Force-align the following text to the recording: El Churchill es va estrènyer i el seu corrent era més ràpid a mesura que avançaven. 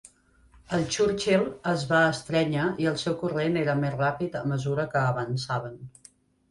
El 0.77 0.85
Churchill 0.95 1.43
es 1.73 1.83
va 1.93 2.01
estrènyer 2.15 2.65
i 2.85 2.91
el 2.93 2.99
seu 3.05 3.19
corrent 3.23 3.63
era 3.67 3.79
més 3.87 3.97
ràpid 4.03 4.43
a 4.43 4.47
mesura 4.55 4.89
que 4.97 5.09
avançaven. 5.15 5.83